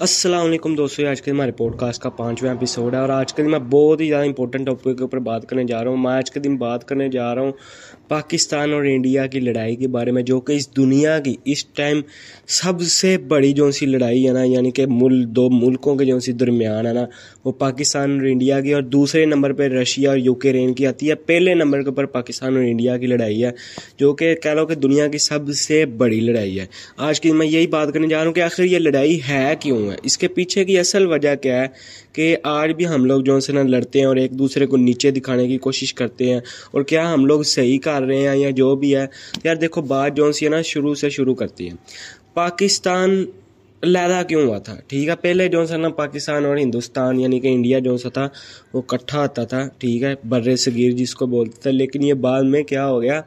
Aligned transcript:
السلام 0.00 0.46
علیکم 0.46 0.74
دوستوں 0.74 1.04
آج 1.04 1.20
کے 1.22 1.30
ہمارے 1.30 1.52
پوڈ 1.52 1.76
کاسٹ 1.78 2.02
کا 2.02 2.10
پانچواں 2.10 2.52
ایپیسوڈ 2.52 2.94
ہے 2.94 2.98
اور 2.98 3.08
آج 3.08 3.32
کے 3.34 3.42
دن 3.42 3.50
میں 3.50 3.58
بہت 3.70 4.00
ہی 4.00 4.06
زیادہ 4.08 4.26
امپورٹنٹ 4.26 4.66
ٹاپک 4.66 4.84
کے 4.84 5.02
اوپر 5.02 5.18
بات 5.18 5.46
کرنے 5.48 5.64
جا 5.64 5.82
رہا 5.84 5.90
ہوں۔ 5.90 5.96
میں 5.96 6.12
آج 6.12 6.30
کے 6.30 6.40
دن 6.40 6.56
بات 6.56 6.84
کرنے 6.88 7.08
جا 7.08 7.34
رہا 7.34 7.42
ہوں 7.42 7.52
پاکستان 8.08 8.72
اور 8.72 8.84
انڈیا 8.84 9.26
کی 9.26 9.40
لڑائی 9.40 9.76
کے 9.76 9.88
بارے 9.88 10.10
میں، 10.10 10.22
جو 10.22 10.40
کہ 10.40 10.52
اس 10.52 10.76
دنیا 10.76 11.18
کی، 11.18 11.34
اس 11.44 11.64
ٹائم 11.66 12.00
سب 12.46 12.80
سے 12.82 13.16
بڑی 13.18 13.52
جو 13.52 13.70
سی 13.70 13.86
لڑائی 13.86 14.26
ہے 14.26 14.32
نا 14.32 14.42
یعنی 14.44 14.70
کہ 14.70 14.86
ملک 14.88 15.28
دو 15.28 15.48
ملکوں 15.50 15.96
کے 15.96 16.04
جو 16.04 16.18
سی 16.20 16.32
درمیان 16.32 16.86
ہے 16.86 16.92
نا، 16.92 17.04
وہ 17.44 17.52
پاکستان 17.52 18.12
اور 18.12 18.26
انڈیا 18.26 18.60
کی 18.60 18.74
اور 18.74 18.82
دوسرے 18.82 19.24
نمبر 19.24 19.52
پہ 19.52 19.68
رشیا 19.68 20.10
اور 20.10 20.18
یوکرین 20.18 20.72
کی 20.74 20.86
آتی 20.86 21.10
ہے۔ 21.10 21.14
پہلے 21.14 21.54
نمبر 21.54 21.82
کے 21.82 21.88
اوپر 21.88 22.06
پاکستان 22.06 22.56
اور 22.56 22.64
انڈیا 22.64 22.96
کی 22.96 23.06
لڑائی 23.06 23.44
ہے، 23.44 23.50
جو 23.98 24.12
کہ 24.12 24.34
کہہ 24.34 24.50
لو 24.50 24.66
کہ 24.66 24.74
دنیا 24.74 25.06
کی 25.06 25.18
سب 25.18 25.52
سے 25.56 25.84
بڑی 25.86 26.20
لڑائی 26.20 26.58
ہے۔ 26.60 26.66
آج 26.96 27.20
کی 27.20 27.32
میں 27.32 27.46
یہی 27.46 27.66
بات 27.66 27.92
کرنے 27.94 28.08
جا 28.08 28.18
رہا 28.18 28.26
ہوں 28.26 28.32
کہ 28.32 28.40
آخر 28.40 28.64
یہ 28.64 28.78
لڑائی 28.78 29.18
ہے 29.28 29.54
کیوں 29.60 29.89
ہے۔ 29.90 29.96
اس 30.02 30.18
کے 30.18 30.28
پیچھے 30.28 30.64
کی 30.64 30.78
اصل 30.78 31.06
وجہ 31.06 31.34
کیا 31.34 31.62
ہے 31.62 31.66
کہ 32.12 32.36
آج 32.42 32.70
بھی 32.70 32.86
ہم 32.86 33.04
لوگ 33.04 33.20
جو 33.20 33.40
سے 33.40 33.52
نا 33.52 33.62
لڑتے 33.62 33.98
ہیں 33.98 34.06
اور 34.06 34.16
ایک 34.16 34.30
دوسرے 34.32 34.66
کو 34.66 34.76
نیچے 34.76 35.10
دکھانے 35.10 35.48
کی 35.48 35.58
کوشش 35.58 35.94
کرتے 35.94 36.30
ہیں۔ 36.30 36.40
اور 36.70 36.82
کیا 36.82 37.14
ہم 37.14 37.26
لوگ 37.26 37.42
صحیح 37.42 37.78
کر 37.78 38.02
رہے 38.02 38.28
ہیں 38.28 38.36
یا 38.36 38.50
جو 38.50 38.76
بھی 38.76 38.96
ہے؟ 38.96 39.06
یار 39.44 39.56
دیکھو، 39.56 39.82
بات 39.82 40.16
جو 40.16 40.32
سی 40.32 40.44
ہے 40.44 40.50
نا 40.50 40.62
شروع 40.62 40.94
سے 40.94 41.10
شروع 41.10 41.34
کرتی 41.34 41.68
ہے۔ 41.68 41.74
پاکستان 42.34 43.24
علیحدہ 43.82 44.22
کیوں 44.26 44.46
ہوا 44.46 44.58
تھا؟ 44.58 44.76
ٹھیک 44.86 45.08
ہے، 45.08 45.16
پہلے 45.16 45.48
جو 45.48 45.66
سا 45.66 45.76
نا 45.76 45.88
پاکستان 45.88 46.44
اور 46.44 46.56
ہندوستان 46.56 47.20
یعنی 47.20 47.40
کہ 47.40 47.48
انڈیا 47.48 47.78
جو 47.78 47.96
سا 47.96 48.08
تھا، 48.08 48.28
وہ 48.72 48.82
کٹھا 48.82 49.20
آتا 49.20 49.44
تھا۔ 49.44 49.68
ٹھیک 49.78 50.02
ہے 50.02 50.14
بر 50.24 50.56
صغیر 50.56 50.90
جس 50.90 51.14
کو 51.14 51.26
بولتے 51.26 51.60
تھے، 51.62 51.72
لیکن 51.72 52.02
یہ 52.02 52.14
بعد 52.14 52.42
میں 52.42 52.62
کیا 52.62 52.86
ہو 52.86 53.02
گیا؟ 53.02 53.18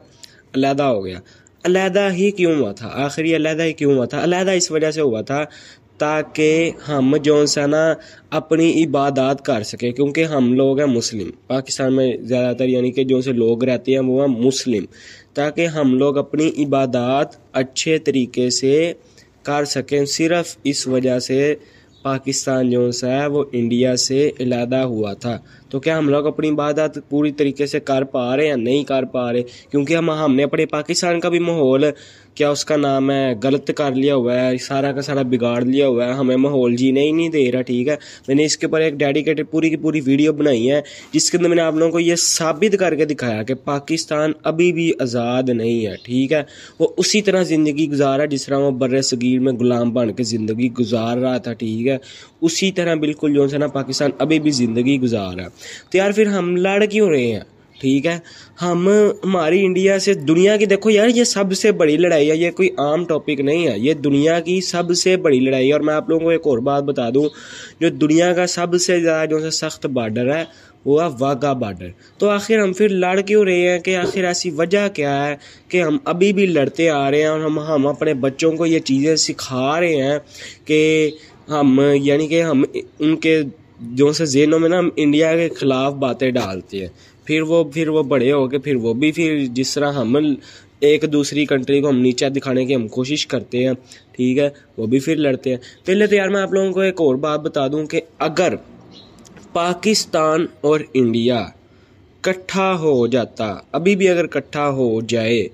علیحدہ 0.54 0.82
ہو 0.82 1.04
گیا۔ 1.04 1.18
علیحدہ 1.64 2.08
ہی 2.12 2.30
کیوں 2.30 2.54
ہوا 2.54 2.72
تھا؟ 2.72 2.90
آخر 2.92 3.24
یہ 3.24 3.36
علیحدہ 3.36 3.62
ہی 3.62 3.72
کیوں 3.72 3.94
ہوا 3.94 4.04
تھا؟ 4.04 4.24
علیحدہ 4.24 4.50
اس 4.50 4.70
وجہ 4.70 4.90
سے 4.90 5.00
ہوا 5.00 5.20
تھا 5.20 5.44
تاکہ 5.98 6.70
ہم 6.88 7.16
جو 7.16 7.46
سا 7.46 7.66
نا 7.66 7.94
اپنی 8.30 8.84
عبادات 8.84 9.44
کر 9.44 9.62
سکیں، 9.62 9.92
کیونکہ 9.92 10.24
ہم 10.24 10.54
لوگ 10.54 10.78
ہیں 10.78 10.86
مسلم۔ 10.86 11.30
پاکستان 11.46 11.96
میں 11.96 12.16
زیادہ 12.16 12.56
تر 12.56 12.68
یعنی 12.68 12.90
کہ 12.90 13.04
جو 13.04 13.20
سے 13.20 13.32
لوگ 13.32 13.64
رہتے 13.64 13.92
ہیں 13.92 14.00
وہ 14.00 14.20
ہیں 14.20 14.36
مسلم۔ 14.40 14.84
تاکہ 15.34 15.66
ہم 15.66 15.94
لوگ 15.94 16.18
اپنی 16.18 16.50
عبادات 16.58 17.28
اچھے 17.52 17.98
طریقے 17.98 18.50
سے 18.50 18.92
کر 19.42 19.64
سکیں، 19.64 20.04
صرف 20.04 20.56
اس 20.64 20.86
وجہ 20.86 21.18
سے 21.18 21.54
پاکستان 22.02 22.70
جو 22.70 22.90
سا 22.90 23.22
ہے 23.22 23.26
وہ 23.26 23.44
انڈیا 23.52 23.96
سے 23.96 24.30
علیحدہ 24.40 24.76
ہوا 24.76 25.12
تھا۔ 25.12 25.38
تو 25.68 25.80
کیا 25.80 25.98
ہم 25.98 26.08
لوگ 26.08 26.26
اپنی 26.26 26.48
عبادت 26.48 26.98
پوری 27.08 27.32
طریقے 27.32 27.66
سے 27.66 27.80
کر 27.80 28.04
پا 28.04 28.36
رہے 28.36 28.48
ہیں 28.48 28.56
نہیں 28.56 28.84
کر 28.84 29.04
پا 29.04 29.32
رہے؟ 29.32 29.42
کیونکہ 29.70 29.96
ہم 29.96 30.10
ہم 30.10 30.34
نے 30.34 30.42
اپنے 30.42 30.66
پاکستان 30.66 31.20
کا 31.20 31.28
بھی 31.28 31.38
ماحول، 31.38 31.84
کیا 32.34 32.50
اس 32.50 32.64
کا 32.64 32.76
نام 32.76 33.10
ہے، 33.10 33.34
غلط 33.42 33.70
کر 33.76 33.94
لیا 33.94 34.14
ہوا 34.14 34.40
ہے، 34.40 34.58
سارا 34.58 34.92
کا 34.92 35.02
سارا 35.02 35.22
بگاڑ 35.22 35.62
لیا 35.62 35.88
ہوا 35.88 36.06
ہے، 36.06 36.12
ہمیں 36.12 36.36
ماحول 36.36 36.76
جینے 36.76 37.00
ہی 37.00 37.12
نہیں 37.12 37.28
دے 37.28 37.52
رہا، 37.52 37.60
ٹھیک 37.60 37.88
ہے؟ 37.88 37.96
میں 38.28 38.36
نے 38.36 38.44
اس 38.44 38.56
کے 38.56 38.66
اوپر 38.66 38.80
ایک 38.80 38.94
ڈیڈیکیٹڈ 38.94 39.50
پوری 39.50 39.70
کی 39.70 39.76
پوری 39.76 40.00
ویڈیو 40.00 40.32
بنائی 40.32 40.70
ہے، 40.70 40.80
جس 41.12 41.30
کے 41.30 41.36
اندر 41.36 41.48
میں 41.48 41.56
نے 41.56 41.62
آپ 41.62 41.74
لوگوں 41.74 41.92
کو 41.92 42.00
یہ 42.00 42.14
ثابت 42.16 42.76
کر 42.80 42.94
کے 42.94 43.04
دکھایا 43.04 43.42
کہ 43.42 43.54
پاکستان 43.54 44.32
ابھی 44.42 44.72
بھی 44.72 44.92
آزاد 45.00 45.42
نہیں 45.48 45.86
ہے، 45.86 45.94
ٹھیک 46.04 46.32
ہے؟ 46.32 46.42
وہ 46.78 46.88
اسی 46.96 47.22
طرح 47.22 47.42
زندگی 47.42 47.90
گزارا 47.90 48.24
جس 48.24 48.46
طرح 48.46 48.58
وہ 48.58 48.70
بر 48.70 49.02
صغیر 49.02 49.40
میں 49.40 49.52
غلام 49.52 49.90
بن 49.90 50.12
کے 50.12 50.22
زندگی 50.22 50.72
گزار 50.72 51.16
رہا 51.16 51.38
تھا، 51.38 51.52
ٹھیک 51.52 51.86
ہے؟ 51.86 51.98
اسی 52.40 52.72
طرح 52.72 52.94
بالکل 52.94 53.34
جو 53.34 53.46
ہے 53.52 53.58
نا، 53.58 53.66
پاکستان 53.66 54.10
ابھی 54.18 54.40
بھی 54.40 54.50
زندگی 54.50 55.00
گزار 55.00 55.34
رہا 55.34 55.44
ہے۔ 55.44 55.53
تو 55.90 55.98
یار 55.98 56.10
پھر 56.10 56.26
ہم 56.26 56.56
لڑ 56.56 56.84
کیوں 56.84 57.08
رہے 57.08 57.26
ہیں؟ 57.26 57.40
ٹھیک 57.80 58.06
ہے؟ 58.06 58.18
ہم 58.62 58.88
ہماری 59.24 59.64
انڈیا 59.64 59.98
سے 59.98 60.14
دنیا 60.14 60.56
کی 60.56 60.66
دیکھو 60.66 60.90
یار، 60.90 61.08
یہ 61.08 61.24
سب 61.24 61.52
سے 61.52 61.72
بڑی 61.72 61.96
لڑائی 61.96 62.30
ہے، 62.30 62.36
یہ 62.36 62.50
کوئی 62.50 62.68
عام 62.78 63.04
ٹاپک 63.04 63.40
نہیں 63.40 63.66
ہے۔ 63.68 63.74
یہ 63.76 63.94
دنیا 63.94 64.40
کی 64.40 64.60
سب 64.60 64.94
سے 64.94 65.16
بڑی 65.16 65.40
لڑائی 65.40 65.68
ہے۔ 65.68 65.72
اور 65.72 65.80
میں 65.80 65.94
آپ 65.94 66.08
لوگوں 66.08 66.24
کو 66.24 66.30
ایک 66.30 66.46
اور 66.46 66.58
بات 66.58 66.82
بتا 66.82 67.10
دوں، 67.10 67.28
جو 67.80 67.88
دنیا 67.88 68.32
کا 68.32 68.46
سب 68.46 68.80
سے 68.80 69.00
زیادہ 69.00 69.28
جو 69.28 69.50
سخت 69.50 69.86
بارڈر 69.86 70.34
ہے، 70.34 70.44
وہ 70.84 71.02
ہے 71.02 71.08
واگا 71.18 71.52
بارڈر 71.52 71.88
تو 72.18 72.28
آخر 72.28 72.58
ہم 72.58 72.72
پھر 72.72 72.88
لڑ 72.88 73.20
کیوں 73.20 73.44
رہے 73.44 73.68
ہیں 73.68 73.78
کہ 73.78 73.96
آخر 73.96 74.24
ایسی 74.24 74.50
وجہ 74.50 74.88
کیا 74.88 75.26
ہے 75.26 75.36
کہ 75.68 75.82
ہم 75.82 75.98
ابھی 76.04 76.32
بھی 76.32 76.46
لڑتے 76.46 76.90
آ 76.90 77.10
رہے 77.10 77.20
ہیں 77.20 77.26
اور 77.26 77.40
ہم 77.40 77.58
ہم 77.58 77.86
اپنے 77.86 78.14
بچوں 78.14 78.52
کو 78.52 78.66
یہ 78.66 78.78
چیزیں 78.78 79.16
سکھا 79.16 79.80
رہے 79.80 79.94
ہیں 79.94 80.18
کہ 80.64 81.10
ہم 81.48 81.80
یعنی 81.94 82.26
کہ 82.28 82.42
ہم 82.42 82.64
ان 82.98 83.16
کے 83.16 83.42
جو 83.92 84.12
سے 84.12 84.24
ذہنوں 84.24 84.58
میں 84.58 84.68
نا 84.68 84.78
ہم 84.78 84.88
انڈیا 84.96 85.36
کے 85.36 85.48
خلاف 85.48 85.92
باتیں 85.92 86.30
ڈالتے 86.30 86.80
ہیں۔ 86.80 86.88
پھر 87.24 87.42
وہ 87.42 87.64
پھر 87.64 87.88
وہ 87.88 88.02
بڑے 88.02 88.32
ہو 88.32 88.48
کے 88.48 88.58
پھر 88.58 88.76
وہ 88.76 88.94
بھی 88.94 89.12
پھر 89.12 89.44
جس 89.50 89.74
طرح 89.74 89.92
ہم 89.92 90.16
ایک 90.80 91.04
دوسری 91.12 91.46
کنٹری 91.46 91.80
کو 91.80 91.88
ہم 91.88 91.98
نیچا 91.98 92.28
دکھانے 92.36 92.64
کی 92.64 92.74
ہم 92.74 92.88
کوشش 92.88 93.26
کرتے 93.26 93.64
ہیں، 93.64 93.72
ٹھیک 94.12 94.38
ہے، 94.38 94.48
وہ 94.76 94.86
بھی 94.86 94.98
پھر 94.98 95.16
لڑتے 95.16 95.50
ہیں۔ 95.50 95.56
پہلے 95.84 96.06
تو 96.06 96.14
یار 96.14 96.28
میں 96.28 96.42
آپ 96.42 96.52
لوگوں 96.52 96.72
کو 96.72 96.80
ایک 96.80 97.00
اور 97.00 97.14
بات 97.14 97.40
بتا 97.40 97.66
دوں 97.68 97.86
کہ 97.86 98.00
اگر 98.18 98.54
پاکستان 99.52 100.46
اور 100.60 100.80
انڈیا 100.94 101.44
کٹھا 102.20 102.78
ہو 102.78 103.06
جاتا، 103.06 103.54
ابھی 103.72 103.96
بھی 103.96 104.08
اگر 104.08 104.26
کٹھا 104.26 104.68
ہو 104.68 105.00
جائے 105.00 105.48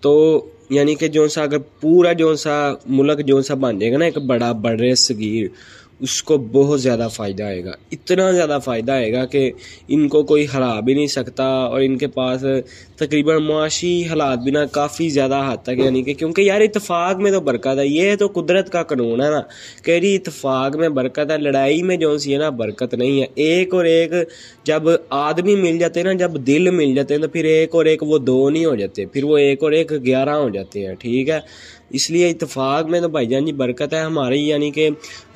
تو 0.00 0.44
یعنی 0.70 0.94
کہ 0.94 1.08
جو 1.08 1.28
سا 1.28 1.42
اگر 1.42 1.58
پورا 1.58 2.12
جو 2.12 2.34
سا 2.34 2.74
ملک 2.86 3.26
جو 3.26 3.42
سا 3.42 3.54
بن 3.54 3.78
جائے 3.78 3.92
گا 3.92 3.98
نا، 3.98 4.04
ایک 4.04 4.18
بڑا 4.18 4.52
بڑے 4.52 4.94
صغیر 4.94 5.46
اس 6.02 6.22
کو 6.22 6.38
بہت 6.38 6.82
زیادہ 6.82 7.08
فائدہ 7.12 7.42
آئے 7.42 7.64
گا۔ 7.64 7.70
اتنا 7.92 8.30
زیادہ 8.30 8.58
فائدہ 8.64 8.92
آئے 8.92 9.12
گا 9.12 9.24
کہ 9.24 9.52
ان 9.88 10.08
کو 10.08 10.22
کوئی 10.22 10.46
ہرا 10.54 10.80
بھی 10.80 10.94
نہیں 10.94 11.06
سکتا 11.06 11.44
اور 11.44 11.80
ان 11.80 11.98
کے 11.98 12.06
پاس 12.06 12.44
تقریباً 12.96 13.42
معاشی 13.42 14.04
حالات 14.04 14.38
بھی 14.38 14.50
نا 14.50 14.64
کافی 14.64 15.08
زیادہ 15.08 15.44
حد 15.52 15.56
تک 15.62 15.78
یعنی 15.78 16.02
کہ 16.02 16.14
کیونکہ 16.14 16.42
یار 16.42 16.60
اتفاق 16.60 17.16
میں 17.16 17.30
تو 17.30 17.40
برکت 17.40 17.78
ہے، 17.78 17.86
یہ 17.86 18.16
تو 18.16 18.26
قدرت 18.26 18.72
کا 18.72 18.82
قانون 18.82 19.20
ہے 19.22 19.30
نا۔ 19.30 19.40
کہ 19.82 20.00
جی 20.00 20.16
اتفاق 20.16 20.76
میں 20.76 20.88
برکت 20.88 21.30
ہے، 21.30 21.38
لڑائی 21.38 21.82
میں 21.82 21.96
جو 21.96 22.18
سی 22.18 22.32
ہے 22.32 22.38
نا، 22.38 22.50
برکت 22.50 22.94
نہیں 22.94 23.20
ہے۔ 23.20 23.26
ایک 23.34 23.74
اور 23.74 23.84
ایک 23.84 24.12
جب 24.64 24.82
آدمی 25.10 25.56
مل 25.56 25.78
جاتے 25.78 26.00
ہیں 26.00 26.06
نا، 26.06 26.12
جب 26.12 26.32
دل 26.46 26.70
مل 26.70 26.94
جاتے 26.94 27.14
ہیں 27.14 27.22
تو 27.22 27.28
پھر 27.28 27.44
ایک 27.44 27.74
اور 27.74 27.84
ایک 27.84 28.02
وہ 28.02 28.18
دو 28.18 28.50
نہیں 28.50 28.64
ہو 28.64 28.74
جاتے، 28.74 29.06
پھر 29.06 29.24
وہ 29.24 29.38
ایک 29.38 29.62
اور 29.62 29.72
ایک 29.72 29.92
گیارہ 30.06 30.30
ہو 30.30 30.48
جاتے 30.48 30.86
ہیں، 30.86 30.94
ٹھیک 30.94 31.28
ہے؟ 31.28 31.38
اس 31.90 32.10
لیے 32.10 32.30
اتفاق 32.30 32.86
میں 32.86 33.00
تو 33.00 33.08
بھائی 33.08 33.26
جان 33.26 33.44
جی 33.44 33.52
برکت 33.52 33.94
ہے 33.94 33.98
ہماری 33.98 34.48
یعنی 34.48 34.70
کہ 34.70 34.88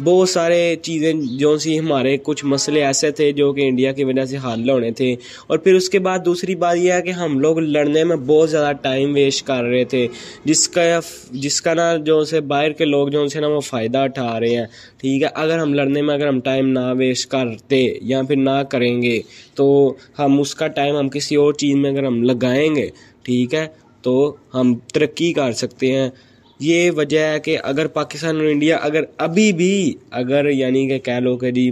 بہت 0.04 0.28
سارے 0.28 0.55
چیزیں 0.82 1.12
جو 1.38 1.58
سی 1.58 1.78
ہمارے 1.78 2.16
کچھ 2.22 2.44
مسئلے 2.44 2.84
ایسے 2.84 3.10
تھے 3.10 3.32
جو 3.32 3.52
کہ 3.52 3.68
انڈیا 3.68 3.92
کی 3.92 4.04
وجہ 4.04 4.24
سے 4.24 4.36
حل 4.36 4.70
ہونے 4.70 4.90
تھے۔ 4.90 5.16
اور 5.46 5.58
پھر 5.58 5.74
اس 5.74 5.88
کے 5.88 5.98
بعد 5.98 6.18
دوسری 6.24 6.54
بات 6.54 6.76
یہ 6.76 6.92
ہے 6.92 7.02
کہ 7.02 7.10
ہم 7.10 7.38
لوگ 7.38 7.58
لڑنے 7.58 8.04
میں 8.04 8.16
بہت 8.16 8.50
زیادہ 8.50 8.76
ٹائم 8.76 9.14
ویسٹ 9.14 9.46
کر 9.46 9.64
رہے 9.64 9.84
تھے۔ 9.84 10.08
جس 10.44 10.68
کا 10.68 11.00
جس 11.30 11.62
کا 11.62 11.74
نا 11.74 11.96
جو 11.96 12.24
سے 12.24 12.40
باہر 12.40 12.72
کے 12.72 12.84
لوگ 12.84 13.08
جو 13.08 13.26
سے 13.26 13.40
نا 13.40 13.46
وہ 13.46 13.60
فائدہ 13.60 13.98
اٹھا 13.98 14.40
رہے 14.40 14.56
ہیں۔ 14.56 14.66
ٹھیک 14.96 15.22
ہے، 15.22 15.28
اگر 15.34 15.58
ہم 15.58 15.74
لڑنے 15.74 16.02
میں 16.02 16.14
اگر 16.14 16.28
ہم 16.28 16.40
ٹائم 16.40 16.68
نہ 16.68 16.92
ویسٹ 16.98 17.30
کرتے 17.30 17.86
یا 18.02 18.22
پھر 18.22 18.36
نہ 18.36 18.62
کریں 18.70 19.02
گے، 19.02 19.20
تو 19.54 19.94
ہم 20.18 20.40
اس 20.40 20.54
کا 20.54 20.66
ٹائم 20.66 20.96
ہم 20.96 21.08
کسی 21.08 21.36
اور 21.36 21.52
چیز 21.52 21.74
میں 21.74 21.90
اگر 21.90 22.04
ہم 22.04 22.22
لگائیں 22.22 22.76
گے، 22.76 22.88
ٹھیک 23.22 23.54
ہے، 23.54 23.66
تو 24.02 24.36
ہم 24.54 24.74
ترقی 24.74 25.32
کر 25.32 25.52
سکتے 25.52 25.92
ہیں۔ 25.92 26.10
یہ 26.58 26.90
وجہ 26.90 27.18
ہے 27.18 27.40
کہ 27.40 27.58
اگر 27.62 27.86
پاکستان 27.86 28.36
اور 28.36 28.44
انڈیا 28.44 28.76
اگر 28.76 29.04
ابھی 29.16 29.52
بھی 29.52 29.94
اگر 30.10 30.48
یعنی 30.48 30.88
کہ 30.88 30.98
کہہ 30.98 31.20
لو 31.20 31.36
کہ 31.36 31.50
جی 31.50 31.70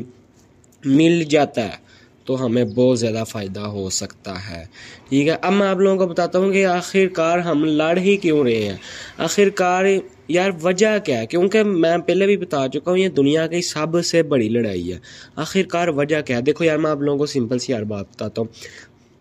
مل 0.84 1.22
جاتا 1.22 1.64
ہے، 1.64 1.84
تو 2.24 2.46
ہمیں 2.46 2.64
بہت 2.64 3.00
زیادہ 3.00 3.24
فائدہ 3.28 3.60
ہو 3.60 3.90
سکتا 3.90 4.34
ہے۔ 4.50 4.64
ٹھیک 5.08 5.28
ہے، 5.28 5.34
اب 5.42 5.52
میں 5.52 5.66
آپ 5.66 5.78
لوگوں 5.78 5.96
کو 5.96 6.06
بتاتا 6.06 6.38
ہوں 6.38 6.52
کہ 6.52 6.66
آخر 6.66 7.06
کار 7.08 7.38
ہم 7.38 7.64
لڑ 7.64 7.98
ہی 7.98 8.16
کیوں 8.16 8.44
رہے 8.44 8.54
ہیں؟ 8.54 8.76
آخر 9.18 9.48
کار 9.48 9.84
یار 10.28 10.50
وجہ 10.62 10.98
کیا 11.04 11.20
ہے؟ 11.20 11.26
کیونکہ 11.26 11.62
میں 11.62 11.98
پہلے 11.98 12.26
بھی 12.26 12.36
بتا 12.36 12.68
چکا 12.68 12.90
ہوں، 12.90 12.98
یہ 12.98 13.08
دنیا 13.08 13.46
کی 13.46 13.62
سب 13.62 14.04
سے 14.04 14.22
بڑی 14.22 14.48
لڑائی 14.48 14.92
ہے۔ 14.92 14.98
آخر 15.36 15.62
کار 15.62 15.88
وجہ 15.88 16.20
کیا 16.20 16.36
ہے؟ 16.36 16.42
دیکھو 16.42 16.64
یار، 16.64 16.78
میں 16.78 16.90
آپ 16.90 17.00
لوگوں 17.00 17.18
کو 17.18 17.26
سمپل 17.26 17.58
سی 17.58 17.72
یار 17.72 17.82
بات 17.82 18.06
بتاتا 18.14 18.42
ہوں۔ 18.42 18.48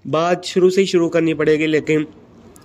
بات 0.10 0.46
شروع 0.46 0.70
سے 0.70 0.82
ہی 0.82 0.86
شروع 0.86 1.10
کرنی 1.10 1.34
پڑے 1.34 1.60
گی، 1.60 1.68
لیکن 1.68 2.04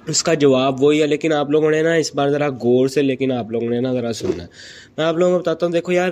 اس 0.08 0.22
کا 0.22 0.34
جواب 0.34 0.82
وہی 0.82 1.02
ہے، 1.02 1.06
لیکن 1.06 1.32
آپ 1.32 1.50
لوگوں 1.50 1.70
نے 1.70 1.82
نا 1.82 1.94
اس 1.94 2.14
بار 2.14 2.28
ذرا 2.28 2.48
غور 2.48 2.88
سے، 2.88 3.02
لیکن 3.02 3.32
آپ 3.32 3.50
لوگوں 3.50 3.68
نے 3.68 3.80
نا 3.80 3.92
ذرا 3.92 4.12
سننا 4.12 4.44
میں 4.96 5.04
آپ 5.04 5.16
لوگوں 5.16 5.32
کو 5.32 5.38
بتاتا 5.38 5.66
ہوں، 5.66 5.72
دیکھو 5.72 5.92
یار، 5.92 6.10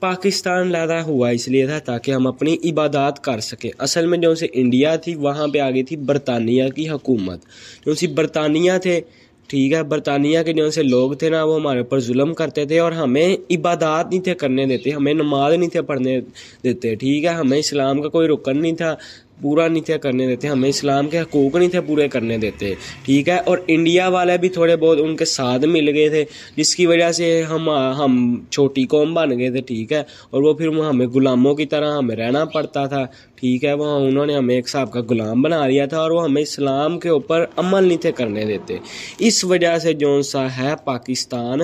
پاکستان 0.00 0.72
لیدا 0.72 1.02
ہوا 1.02 1.28
اس 1.28 1.48
لیے 1.48 1.66
تھا 1.66 1.78
تاکہ 1.78 2.10
ہم 2.10 2.26
اپنی 2.26 2.56
عبادات 2.64 3.24
کر 3.24 3.40
سکیں۔ 3.40 3.70
اصل 3.78 4.06
میں 4.06 4.18
جو 4.18 4.34
سے 4.34 4.46
انڈیا 4.52 4.96
تھی، 4.96 5.14
وہاں 5.14 5.48
پہ 5.48 5.58
آگئی 5.58 5.82
تھی 5.82 5.96
برطانیہ 5.96 6.68
کی 6.68 6.88
حکومت۔ 6.88 7.40
جو 7.86 7.94
سی 7.94 8.06
برطانیہ 8.06 8.72
تھے، 8.82 9.00
ٹھیک 9.46 9.72
ہے، 9.72 9.82
برطانیہ 9.82 10.38
کے 10.42 10.52
جو 10.52 10.70
سے 10.70 10.82
لوگ 10.82 11.12
تھے 11.12 11.28
نا، 11.28 11.44
وہ 11.44 11.54
ہمارے 11.56 11.78
اوپر 11.78 12.00
ظلم 12.00 12.34
کرتے 12.34 12.64
تھے 12.64 12.78
اور 12.78 12.92
ہمیں 12.92 13.36
عبادات 13.50 14.10
نہیں 14.10 14.20
تھے 14.20 14.34
کرنے 14.34 14.66
دیتے، 14.66 14.90
ہمیں 14.90 15.14
نماز 15.14 15.54
نہیں 15.54 15.70
تھے 15.70 15.82
پڑھنے 15.82 16.20
دیتے، 16.64 16.94
ٹھیک 16.94 17.24
ہے، 17.24 17.30
ہمیں 17.30 17.58
اسلام 17.58 18.02
کا 18.02 18.08
کوئی 18.08 18.28
رکن 18.28 18.62
نہیں 18.62 18.72
تھا۔ 18.72 18.94
پورا 19.40 19.66
نہیں 19.68 19.82
تھے 19.82 19.98
کرنے 19.98 20.26
دیتے، 20.26 20.48
ہمیں 20.48 20.68
اسلام 20.68 21.08
کے 21.08 21.20
حقوق 21.20 21.56
نہیں 21.56 21.68
تھے 21.68 21.80
پورے 21.80 22.08
کرنے 22.08 22.38
دیتے، 22.38 22.74
ٹھیک 23.04 23.28
ہے؟ 23.28 23.38
اور 23.46 23.58
انڈیا 23.66 24.08
والے 24.08 24.36
بھی 24.38 24.48
تھوڑے 24.48 24.76
بہت 24.76 24.98
ان 25.00 25.16
کے 25.16 25.24
ساتھ 25.24 25.64
مل 25.64 25.88
گئے 25.88 26.08
تھے، 26.08 26.24
جس 26.56 26.74
کی 26.76 26.86
وجہ 26.86 27.10
سے 27.12 27.42
ہم 27.42 27.70
ہم 27.98 28.14
چھوٹی 28.50 28.84
قوم 28.84 29.14
بن 29.14 29.38
گئے 29.38 29.50
تھے، 29.50 29.60
ٹھیک 29.60 29.92
ہے؟ 29.92 30.02
اور 30.30 30.42
وہ 30.42 30.52
پھر 30.54 30.68
ہمیں 30.68 31.06
غلاموں 31.06 31.54
کی 31.54 31.66
طرح 31.66 31.96
ہمیں 31.96 32.16
رہنا 32.16 32.44
پڑتا 32.44 32.86
تھا، 32.86 33.04
ٹھیک 33.34 33.64
ہے؟ 33.64 33.72
وہ 33.72 33.86
انہوں 34.06 34.26
نے 34.26 34.36
ہمیں 34.36 34.54
ایک 34.54 34.68
صاحب 34.68 34.92
کا 34.92 35.00
غلام 35.10 35.42
بنا 35.42 35.66
لیا 35.66 35.86
تھا، 35.86 35.98
اور 35.98 36.10
وہ 36.10 36.24
ہمیں 36.24 36.42
اسلام 36.42 36.98
کے 36.98 37.08
اوپر 37.08 37.44
عمل 37.56 37.84
نہیں 37.84 37.98
تھے 37.98 38.12
کرنے 38.12 38.44
دیتے۔ 38.44 38.76
اس 39.18 39.44
وجہ 39.44 39.78
سے 39.78 39.92
جو 39.92 40.22
سا 40.22 40.46
ہے، 40.56 40.72
پاکستان 40.84 41.60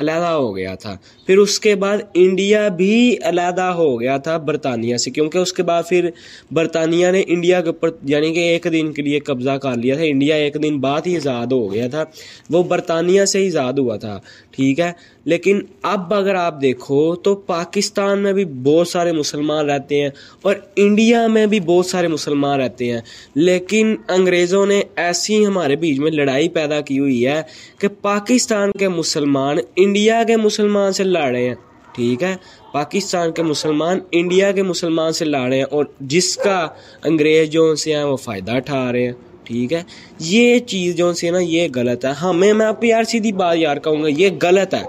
علیحدہ 0.00 0.26
ہو 0.26 0.56
گیا 0.56 0.74
تھا۔ 0.74 0.96
پھر 1.26 1.38
اس 1.38 1.60
کے 1.60 1.74
بعد 1.74 1.98
انڈیا 2.14 2.68
بھی 2.68 3.16
علیحدہ 3.22 3.62
ہو 3.62 4.00
گیا 4.00 4.16
تھا 4.16 4.36
برطانیہ 4.36 4.96
سے، 4.96 5.10
کیونکہ 5.10 5.38
اس 5.38 5.52
کے 5.52 5.62
بعد 5.62 5.82
پھر 5.88 6.10
برطانیہ 6.50 7.06
نے 7.10 7.22
انڈیا 7.26 7.60
کے 7.60 7.66
اوپر 7.66 7.90
یعنی 8.02 8.34
کہ 8.34 8.40
ایک 8.40 8.66
دن 8.72 8.92
کے 8.92 9.02
لیے 9.02 9.18
قبضہ 9.18 9.50
کر 9.50 9.76
لیا 9.76 9.94
تھا۔ 9.94 10.04
انڈیا 10.04 10.36
ایک 10.36 10.56
دن 10.62 10.80
بعد 10.80 11.00
ہی 11.06 11.16
آزاد 11.16 11.46
ہو 11.46 11.74
گیا 11.74 11.88
تھا۔ 11.88 12.04
وہ 12.50 12.62
برطانیہ 12.62 13.24
سے 13.24 13.38
ہی 13.38 13.46
آزاد 13.46 13.72
ہوا 13.72 13.96
تھا، 13.96 14.20
ٹھیک 14.50 14.80
ہے۔ 14.80 14.92
لیکن 15.24 15.60
اب 15.82 16.14
اگر 16.14 16.34
آپ 16.34 16.62
دیکھو 16.62 17.14
تو 17.14 17.34
پاکستان 17.34 18.18
میں 18.18 18.32
بھی 18.32 18.44
بہت 18.44 18.88
سارے 18.88 19.12
مسلمان 19.12 19.70
رہتے 19.70 20.00
ہیں 20.00 20.08
اور 20.42 20.54
انڈیا 20.76 21.26
میں 21.26 21.46
بھی 21.46 21.60
بہت 21.60 21.86
سارے 21.86 22.08
مسلمان 22.08 22.60
رہتے 22.60 22.92
ہیں۔ 22.92 23.00
لیکن 23.34 23.96
انگریزوں 24.08 24.66
نے 24.66 24.82
ایسی 24.96 25.46
ہمارے 25.46 25.76
بیچ 25.76 25.98
میں 25.98 26.10
لڑائی 26.10 26.48
پیدا 26.48 26.80
کی 26.80 26.98
ہوئی 26.98 27.26
ہے 27.26 27.42
کہ 27.78 27.88
پاکستان 28.02 28.72
کے 28.72 28.88
مسلمان 28.88 29.56
انڈیا 29.76 29.91
انڈیا 29.92 30.24
کے 30.24 30.36
مسلمان 30.36 30.92
سے 30.92 31.04
لڑ 31.04 31.30
رہے 31.30 31.48
ہیں۔ 31.48 31.54
ٹھیک 31.94 32.22
ہے؟ 32.22 32.36
پاکستان 32.72 33.32
کے 33.32 33.42
مسلمان 33.42 33.98
انڈیا 34.12 34.52
کے 34.52 34.62
مسلمان 34.62 35.12
سے 35.12 35.24
لڑ 35.24 35.48
رہے 35.48 35.56
ہیں 35.56 35.64
اور 35.64 35.84
جس 36.00 36.36
کا 36.36 36.68
انگریز 37.04 37.50
جو 37.50 37.74
سے 37.74 37.94
ہیں 37.94 38.04
وہ 38.04 38.16
فائدہ 38.16 38.52
اٹھا 38.52 38.92
رہے 38.92 39.04
ہیں۔ 39.04 39.12
ٹھیک 39.44 39.72
ہے؟ 39.72 39.82
یہ 40.18 40.58
چیز 40.58 40.96
جو 40.96 41.12
سی 41.12 41.30
نا، 41.30 41.38
یہ 41.38 41.68
غلط 41.74 42.04
ہے۔ 42.04 42.10
ہمیں، 42.10 42.52
میں 42.52 42.66
آپ 42.66 42.84
یار 42.84 43.02
سیدھی 43.02 43.32
بات 43.32 43.56
یار 43.56 43.76
کہوں 43.76 44.02
گا، 44.02 44.08
یہ 44.08 44.28
غلط 44.42 44.74
ہے۔ 44.74 44.82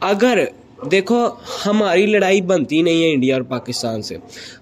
اگر 0.00 0.44
دیکھو، 0.90 1.26
ہماری 1.66 2.06
لڑائی 2.06 2.40
بنتی 2.40 2.82
نہیں 2.82 3.04
ہے 3.04 3.12
انڈیا 3.12 3.34
اور 3.34 3.42
پاکستان 3.42 4.02
سے۔ 4.02 4.16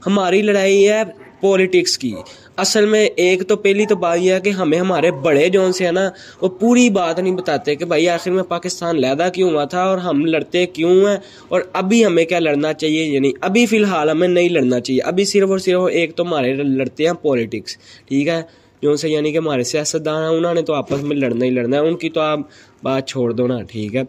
ہماری 0.07 0.43
لڑائی 0.43 0.89
ہے 0.89 1.03
پولیٹکس 1.41 1.99
کی۔ 1.99 2.15
اصل 2.57 2.87
میں 2.87 3.09
ایک 3.17 3.49
تو 3.49 3.57
پہلی 3.57 3.87
تو 3.87 3.97
بات 3.97 4.19
یہ 4.21 4.33
ہے 4.33 4.41
کہ 4.41 4.51
ہمیں 4.51 4.79
ہمارے 4.79 5.11
بڑے 5.11 5.49
جون 5.49 5.73
سے 5.73 5.85
ہیں 5.85 5.93
نا، 5.93 6.11
وہ 6.41 6.49
پوری 6.49 6.91
بات 6.91 7.19
نہیں 7.19 7.37
بتاتے 7.37 7.75
کہ 7.75 7.85
بھائی 7.85 8.09
آخر 8.09 8.31
میں 8.31 8.43
پاکستان 8.43 9.01
لیدا 9.01 9.29
کیوں 9.29 9.51
ہوا 9.51 9.65
تھا 9.65 9.83
اور 9.83 9.99
ہم 9.99 10.25
لڑتے 10.25 10.67
کیوں 10.67 11.09
ہیں 11.09 11.17
اور 11.49 11.61
ابھی 11.73 12.07
ہمیں 12.07 12.25
کیا 12.25 12.39
لڑنا 12.39 12.73
چاہیے؟ 12.73 13.05
یعنی 13.05 13.33
ابھی 13.41 13.67
فی 13.67 13.77
الحال 13.77 14.11
ہمیں 14.11 14.29
نہیں 14.29 14.49
لڑنا 14.49 14.81
چاہیے۔ 14.81 15.01
ابھی 15.01 15.25
صرف 15.25 15.51
اور 15.51 15.59
صرف 15.59 15.81
ایک 15.93 16.15
تو 16.15 16.23
ہمارے 16.23 16.55
لڑتے 16.55 17.07
ہیں 17.07 17.13
پولیٹکس 17.23 17.77
ٹھیک 18.07 18.29
ہے؟ 18.29 18.43
جو 18.83 18.97
سے 18.97 19.09
یعنی 19.09 19.33
کہ 19.33 19.39
ہمارے 19.39 19.63
سیاستدان 19.63 20.23
ہیں، 20.23 20.39
انہوں 20.39 20.55
نے 20.55 20.63
تو 20.63 20.75
آپس 20.75 21.03
میں 21.03 21.17
لڑنا 21.17 21.45
ہی 21.45 21.51
لڑنا 21.51 21.77
ہے، 21.77 21.83
ان 21.83 21.97
کی 21.97 22.11
تو 22.11 22.21
آپ 22.21 22.39
بات 22.83 23.09
چھوڑ 23.09 23.33
دو 23.33 23.47
نا، 23.47 23.63
ٹھیک 23.63 23.97
ہے؟ 23.97 24.03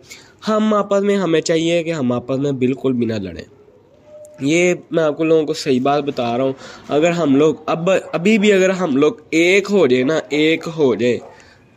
ہم 0.48 0.74
آپس 0.74 1.02
میں 1.02 1.16
ہمیں 1.16 1.42
چاہیے 1.42 1.84
کہ 1.84 1.94
ہم 1.94 2.12
آپس 2.12 2.38
میں 2.38 2.52
بالکل 2.52 2.94
بھی 2.94 3.06
نہ 3.06 3.14
لڑیں۔ 3.14 3.59
یہ 4.40 4.74
میں 4.92 5.04
آپ 5.04 5.18
کو 5.18 5.24
لوگوں 5.24 5.46
کو 5.46 5.54
صحیح 5.54 5.82
بات 5.82 6.04
بتا 6.04 6.38
رہا 6.38 6.44
ہوں۔ 6.44 6.54
اگر 6.90 7.12
ہم 7.12 7.36
لوگ 7.36 7.56
اب 7.66 7.90
ابھی 8.14 8.38
بھی 8.38 8.54
اگر 8.54 8.70
ہم 8.70 8.98
لوگ 8.98 9.14
ایک 9.30 9.68
ہو 9.72 9.88
جائے 9.88 10.04
نا، 10.04 10.20
ایک 10.30 10.68
ہو 10.78 10.96
جائے، 10.96 11.20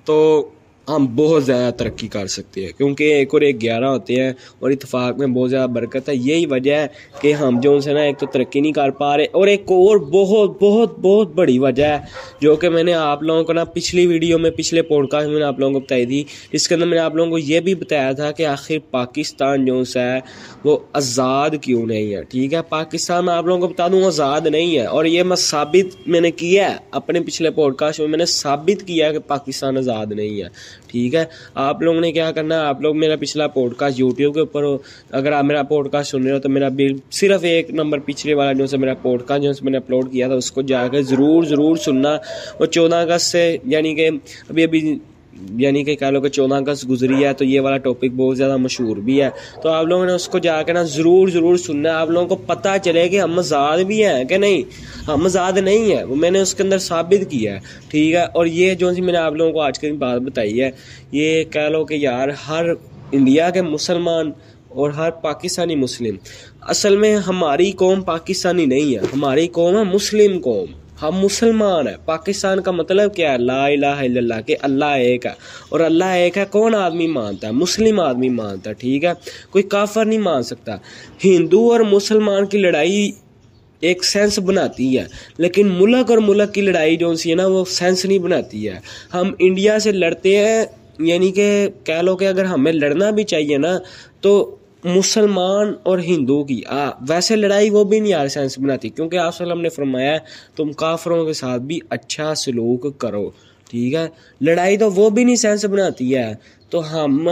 تو 0.05 0.49
ہم 0.89 1.07
بہت 1.17 1.45
زیادہ 1.45 1.73
ترقی 1.75 2.07
کر 2.09 2.27
سکتے 2.27 2.65
ہیں، 2.65 2.73
کیونکہ 2.77 3.13
ایک 3.15 3.29
اور 3.33 3.41
ایک 3.41 3.61
گیارہ 3.63 3.85
ہوتے 3.85 4.15
ہیں 4.15 4.33
اور 4.59 4.71
اتفاق 4.71 5.19
میں 5.19 5.27
بہت 5.27 5.51
زیادہ 5.51 5.71
برکت 5.71 6.09
ہے۔ 6.09 6.15
یہی 6.15 6.47
وجہ 6.47 6.75
ہے 6.75 6.87
کہ 7.21 7.33
ہم 7.33 7.61
جو 7.61 7.75
ان 7.75 7.81
سے 7.81 7.93
نا 7.93 8.01
ایک 8.01 8.19
تو 8.19 8.27
ترقی 8.27 8.61
نہیں 8.61 8.73
کر 8.73 8.91
پا 8.91 9.17
رہے، 9.17 9.25
اور 9.33 9.47
ایک 9.47 9.63
اور 9.67 9.97
بہت 9.97 10.57
بہت 10.63 10.99
بہت 10.99 11.35
بڑی 11.35 11.59
وجہ 11.59 11.85
ہے، 11.85 11.99
جو 12.41 12.55
کہ 12.57 12.69
میں 12.69 12.83
نے 12.83 12.95
آپ 12.95 13.23
لوگوں 13.23 13.45
کو 13.45 13.53
نا 13.53 13.65
پچھلی 13.65 14.07
ویڈیو 14.07 14.39
میں، 14.39 14.51
پچھلے 14.51 14.83
پوڈ 14.83 15.09
کاسٹ 15.09 15.29
میں 15.29 15.39
نے 15.39 15.45
آپ 15.45 15.61
لوگوں 15.61 15.73
کو 15.75 15.81
بتائی 15.81 16.07
تھی۔ 16.07 16.23
جس 16.53 16.69
کے 16.69 16.75
اندر 16.75 16.87
میں 16.87 16.97
نے 16.97 17.03
آپ 17.03 17.15
لوگوں 17.15 17.31
کو 17.31 17.39
یہ 17.39 17.61
بھی 17.61 17.75
بتایا 17.75 18.13
تھا 18.13 18.31
کہ 18.31 18.47
آخر 18.47 18.79
پاکستان 18.91 19.65
جو 19.67 19.83
سا 19.85 20.03
ہے، 20.03 20.19
وہ 20.65 20.77
آزاد 20.93 21.51
کیوں 21.63 21.87
نہیں 21.87 22.15
ہے؟ 22.15 22.23
ٹھیک 22.23 22.55
ہے، 22.55 22.63
پاکستان 22.69 23.25
میں 23.25 23.35
آپ 23.35 23.47
لوگوں 23.47 23.61
کو 23.61 23.69
بتا 23.69 23.89
دوں، 23.89 24.03
آزاد 24.05 24.47
نہیں 24.47 24.77
ہے۔ 24.79 24.85
اور 24.87 25.05
یہ 25.05 25.23
میں 25.23 25.37
ثابت 25.37 26.09
میں 26.09 26.21
نے 26.21 26.31
کیا 26.31 26.71
ہے، 26.71 26.77
اپنے 26.91 27.21
پچھلے 27.21 27.51
پوڈ 27.51 27.77
کاسٹ 27.77 28.01
میں 28.01 28.09
میں 28.09 28.19
نے 28.19 28.27
ثابت 28.27 28.87
کیا 28.87 29.13
کہ 29.13 29.19
پاکستان 29.19 29.77
آزاد 29.77 30.13
نہیں 30.13 30.43
ہے۔ 30.43 30.49
ٹھیک 30.87 31.15
ہے؟ 31.15 31.25
آپ 31.55 31.83
لوگوں 31.83 32.01
نے 32.01 32.13
کیا 32.13 32.33
کرنا 32.33 32.55
ہے 32.55 32.61
آپ 32.61 32.81
لوگ 32.81 32.97
میرا 32.97 33.17
پچھلا 33.17 33.47
پوڈ 33.47 33.75
کاسٹ 33.75 34.01
یوٹیوب 34.01 34.35
کے 34.35 34.41
اوپر 34.41 34.63
ہو۔ 34.63 34.79
اگر 35.11 35.33
آپ 35.33 35.45
میرا 35.45 35.63
پوڈ 35.63 35.93
کاسٹ 35.93 36.11
سن 36.11 36.23
رہے 36.23 36.33
ہو 36.33 36.39
تو 36.39 36.49
میرا 36.49 36.69
بل 36.69 36.97
صرف 37.11 37.45
ایک 37.45 37.71
نمبر 37.71 37.99
پچھلے 37.99 38.35
والا 38.35 38.53
جو 38.53 38.67
سے 38.67 38.77
میرا 38.77 38.95
پوڈ 38.95 39.23
کاسٹ 39.23 39.43
جو 39.43 39.53
سے 39.53 39.61
میں 39.63 39.73
نے 39.73 39.79
اپلوڈ 39.79 40.13
کیا 40.13 40.27
تھا، 40.27 40.35
اس 40.35 40.53
کو 40.53 40.63
جا 40.63 40.89
کے 40.89 41.03
ضرور 41.03 41.45
ضرور 41.45 41.77
سننا۔ 41.77 42.15
اور 42.59 42.67
چودہ 42.67 42.97
اگست 42.97 43.27
سے 43.27 43.57
یعنی 43.65 43.95
کہ 43.95 44.09
ابھی 44.49 44.63
ابھی 44.63 44.99
یعنی 45.51 45.85
کہ 45.85 45.95
کہہ 45.95 46.07
لو 46.07 46.21
کہ 46.21 46.29
چودہ 46.29 46.55
اگست 46.55 46.89
گزری 46.89 47.25
ہے 47.25 47.33
تو 47.33 47.45
یہ 47.45 47.61
والا 47.61 47.77
ٹاپک 47.77 48.11
بہت 48.17 48.37
زیادہ 48.37 48.57
مشہور 48.57 48.97
بھی 48.97 49.23
ہے۔ 49.23 49.31
تو 49.63 49.69
آپ 49.69 49.85
لوگوں 49.87 50.07
نے 50.07 50.13
اس 50.13 50.29
کو 50.29 50.39
جا 50.39 50.63
کے 50.63 50.73
نا 50.73 50.83
ضرور 50.83 51.29
ضرور 51.29 51.57
سننا 51.57 51.89
ہے۔ 51.89 51.95
آپ 51.95 52.11
لوگوں 52.11 52.27
کو 52.27 52.37
پتہ 52.37 52.69
چلے 52.83 53.09
کہ 53.09 53.21
ہم 53.21 53.39
آزاد 53.39 53.79
بھی 53.79 54.05
ہیں 54.05 54.25
کہ 54.25 54.37
نہیں؟ 54.37 54.63
ہم 55.09 55.25
آزاد 55.25 55.53
نہیں 55.53 55.97
ہے 55.97 56.05
وہ 56.05 56.17
میں 56.17 56.31
نے 56.31 56.41
اس 56.41 56.55
کے 56.55 56.63
اندر 56.63 56.79
ثابت 56.79 57.31
کیا 57.31 57.55
ہے۔ 57.55 57.61
ٹھیک 57.89 58.15
ہے۔ 58.15 58.23
اور 58.23 58.47
یہ 58.47 58.75
جو 58.75 58.91
میں 58.99 59.13
نے 59.13 59.19
آپ 59.19 59.33
لوگوں 59.33 59.53
کو 59.53 59.61
آج 59.61 59.79
کی 59.79 59.93
بات 59.93 60.21
بتائی 60.21 60.63
ہے، 60.63 60.71
یہ 61.13 61.45
کہہ 61.45 61.61
لو 61.61 61.85
کہ 61.85 61.95
یار 61.95 62.29
ہر 62.49 62.67
انڈیا 63.13 63.51
کے 63.51 63.63
مسلمان 63.63 64.31
اور 64.69 64.91
ہر 64.91 65.11
پاکستانی 65.11 65.77
مسلم، 65.77 66.17
اصل 66.61 66.97
میں 66.97 67.17
ہماری 67.17 67.73
قوم 67.73 68.01
پاکستانی 68.01 68.67
نہیں 68.67 68.95
ہے۔ 68.95 68.99
ہماری 68.99 69.49
قوم 69.49 69.77
ہے 69.77 69.85
مسلم 69.85 70.41
قوم۔ 70.41 70.82
ہم 71.03 71.11
مسلمان 71.15 71.89
ہیں۔ 71.89 71.97
پاکستان 72.05 72.61
کا 72.61 72.71
مطلب 72.71 73.15
کیا 73.15 73.33
ہے؟ 73.33 73.39
لا 73.39 73.67
الہ 73.67 73.87
الا 73.87 74.19
اللہ، 74.19 74.35
کہ 74.47 74.57
اللہ 74.61 74.85
ایک 74.85 75.27
ہے۔ 75.27 75.31
اور 75.69 75.81
اللہ 75.81 76.05
ایک 76.05 76.39
ہے، 76.39 76.45
کون 76.51 76.75
آدمی 76.75 77.07
مانتا 77.07 77.47
ہے؟ 77.47 77.53
مسلم 77.53 78.01
آدمی 78.01 78.29
مانتا 78.29 78.71
ہے، 78.71 78.75
ٹھیک 78.75 79.05
ہے؟ 79.05 79.13
کوئی 79.51 79.65
کافر 79.65 80.05
نہیں 80.05 80.19
مان 80.19 80.43
سکتا۔ 80.43 80.77
ہندو 81.25 81.73
اور 81.73 81.81
مسلمان 81.81 82.47
کی 82.47 82.59
لڑائی 82.59 83.13
ایک 83.81 84.05
سینس 84.05 84.39
بناتی 84.39 84.99
ہے، 84.99 85.05
لیکن 85.39 85.69
ملک 85.69 86.11
اور 86.11 86.19
ملک 86.19 86.55
کی 86.55 86.61
لڑائی 86.61 86.97
جو 86.97 87.15
سی 87.15 87.31
ہے 87.31 87.35
نا، 87.35 87.47
وہ 87.47 87.65
سینس 87.65 88.05
نہیں 88.05 88.19
بناتی 88.19 88.69
ہے۔ 88.69 88.81
ہم 89.15 89.35
انڈیا 89.39 89.79
سے 89.79 89.93
لڑتے 89.93 90.37
ہیں 90.37 90.65
یعنی 90.99 91.33
کہ 91.33 91.69
کہہ 91.85 92.03
لو 92.03 92.17
کہ 92.17 92.29
اگر 92.29 92.45
ہمیں 92.45 92.73
لڑنا 92.73 93.11
بھی 93.11 93.25
چاہیے 93.25 93.59
نا، 93.59 93.79
تو 94.21 94.57
مسلمان 94.85 95.73
اور 95.83 95.99
ہندو 95.99 96.45
کی۔ 96.45 96.63
آ، 96.67 96.91
ویسے 97.09 97.37
لڑائی 97.37 97.71
وہ 97.71 97.85
بھی 97.85 98.01
نہیں 98.01 98.13
آ 98.13 98.27
سینس 98.27 98.59
بناتی۔ 98.59 98.89
کیونکہ 98.89 99.17
آپ 99.17 99.33
وسلم 99.35 99.61
نے 99.61 99.69
فرمایا 99.69 100.13
ہے 100.13 100.19
تم 100.57 100.73
کافروں 100.73 101.27
کے 101.27 101.33
ساتھ 101.33 101.63
بھی 101.63 101.79
اچھا 101.91 102.35
سلوک 102.35 102.99
کرو۔ 102.99 103.31
ٹھیک 103.71 103.95
ہے؟ 103.95 104.09
لڑائی 104.41 104.77
تو 104.77 104.93
وہ 104.93 105.11
بھی 105.11 105.25
نہیں 105.25 105.37
سینس 105.37 105.65
بناتی 105.65 106.17
ہے۔ 106.17 106.35
تو 106.71 106.95
ہم 106.95 107.29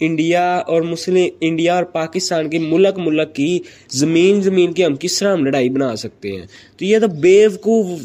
انڈیا 0.00 0.56
اور 0.56 0.82
مسلم، 0.82 1.16
انڈیا 1.40 1.74
اور 1.74 1.84
پاکستان 1.84 2.50
کی 2.50 2.58
ملک 2.58 2.98
ملک 2.98 3.34
کی 3.34 3.58
زمین 3.90 4.42
زمین 4.42 4.72
کی 4.72 4.84
ہم 4.84 4.96
کس 4.96 5.18
طرح 5.18 5.32
ہم 5.32 5.44
لڑائی 5.44 5.68
بنا 5.68 5.96
سکتے 5.96 6.32
ہیں؟ 6.32 6.46
تو 6.76 6.84
یہ 6.84 6.98
تو 6.98 7.08
بیوقوف 7.08 8.00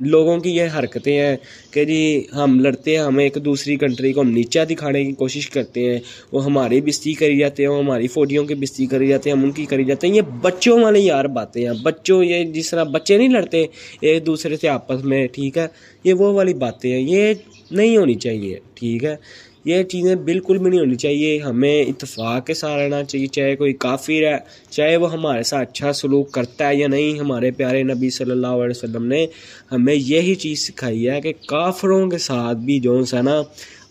لوگوں 0.00 0.38
کی 0.38 0.50
یہ 0.50 0.62
حرکتیں 0.78 1.20
ہیں 1.20 1.36
کہ 1.70 1.84
جی 1.84 2.24
ہم 2.34 2.60
لڑتے 2.60 2.90
ہیں، 2.90 3.02
ہمیں 3.02 3.24
ایک 3.24 3.44
دوسری 3.44 3.76
کنٹری 3.76 4.12
کو 4.12 4.20
ہم 4.20 4.30
نیچا 4.30 4.64
دکھانے 4.70 5.04
کی 5.04 5.12
کوشش 5.12 5.50
کرتے 5.50 5.92
ہیں، 5.92 5.98
وہ 6.32 6.44
ہماری 6.44 6.80
بستی 6.80 7.14
کری 7.14 7.38
جاتے 7.38 7.62
ہیں، 7.62 7.70
وہ 7.70 7.78
ہماری 7.78 8.08
فوجیوں 8.08 8.44
کی 8.44 8.54
بستی 8.54 8.86
کری 8.86 9.08
جاتے 9.08 9.30
ہیں، 9.30 9.36
ہم 9.36 9.44
ان 9.44 9.50
کی 9.50 9.64
کری 9.64 9.84
جاتے 9.84 10.06
ہیں۔ 10.06 10.14
یہ 10.14 10.22
بچوں 10.42 10.82
والے 10.82 11.00
یار 11.00 11.24
باتیں 11.24 11.64
ہیں۔ 11.64 11.72
بچوں، 11.82 12.24
یہ 12.24 12.44
جس 12.44 12.70
طرح 12.70 12.84
بچے 12.84 13.18
نہیں 13.18 13.28
لڑتے 13.28 13.66
ایک 14.00 14.26
دوسرے 14.26 14.56
سے 14.56 14.68
آپس 14.68 15.04
میں، 15.04 15.26
ٹھیک 15.26 15.58
ہے؟ 15.58 15.66
یہ 16.04 16.14
وہ 16.14 16.32
والی 16.32 16.54
باتیں 16.54 16.92
ہیں۔ 16.92 17.00
یہ 17.00 17.34
نہیں 17.70 17.96
ہونی 17.96 18.14
چاہیے، 18.14 18.58
ٹھیک 18.74 19.04
ہے؟ 19.04 19.16
یہ 19.64 19.82
چیزیں 19.82 20.14
بالکل 20.14 20.58
بھی 20.58 20.70
نہیں 20.70 20.80
ہونی 20.80 20.94
چاہیے۔ 20.94 21.38
ہمیں 21.38 21.82
اتفاق 21.82 22.46
کے 22.46 22.54
ساتھ 22.54 22.82
رہنا 22.82 23.04
چاہیے، 23.04 23.26
چاہے 23.26 23.56
کوئی 23.56 23.72
کافر 23.72 24.12
ہے، 24.12 24.36
چاہے 24.70 24.96
وہ 24.96 25.12
ہمارے 25.12 25.42
ساتھ 25.42 25.70
اچھا 25.70 25.92
سلوک 25.92 26.32
کرتا 26.32 26.68
ہے 26.68 26.76
یا 26.76 26.88
نہیں۔ 26.88 27.18
ہمارے 27.18 27.50
پیارے 27.50 27.82
نبی 27.82 28.10
صلی 28.10 28.30
اللہ 28.30 28.46
علیہ 28.46 28.70
وسلم 28.70 29.04
نے 29.04 29.26
ہمیں 29.72 29.94
یہی 29.94 30.34
چیز 30.34 30.66
سکھائی 30.66 31.08
ہے 31.08 31.20
کہ 31.20 31.32
کافروں 31.46 32.10
کے 32.10 32.18
ساتھ 32.18 32.58
بھی 32.58 32.80
جو 32.80 33.04
سا 33.04 33.20
نا 33.20 33.42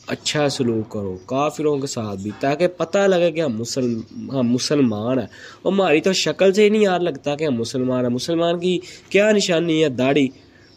اچھا 0.08 0.50
سلوک 0.50 0.92
کرو۔ 0.92 1.18
کافروں 1.26 1.78
کے 1.78 1.88
ساتھ 1.88 2.20
بھی، 2.20 2.32
تاکہ 2.40 2.68
پتہ 2.68 2.98
لگے 2.98 3.32
کہ 3.32 3.42
ہم 3.42 3.58
مسلم، 3.58 4.02
ہم 4.32 4.52
مسلمان 4.52 5.20
ہیں۔ 5.20 5.28
اور 5.62 5.74
ہماری 5.74 6.02
تو 6.02 6.14
شکل 6.14 6.54
سے 6.54 6.64
ہی 6.64 6.70
نہیں 6.70 6.82
یار 6.82 7.00
لگتا 7.00 7.36
کہ 7.36 7.44
ہم 7.44 7.56
مسلمان 7.56 8.06
ہیں۔ 8.06 8.12
مسلمان 8.12 8.60
کی 8.60 8.80
کیا 9.10 9.32
نشانی 9.32 9.84
ہے؟ 9.84 9.90
داڑھی۔ 9.90 10.30